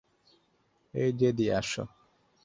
[0.93, 1.83] এই, জেডি, আসো।